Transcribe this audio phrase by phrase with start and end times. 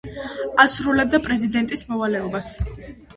[0.63, 2.49] ასრულებდა პრეზიდენტის მოვალეობას.